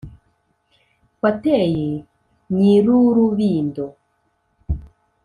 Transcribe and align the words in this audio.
wateye 1.21 1.85
nyir' 2.55 2.89
urubindo, 2.97 3.85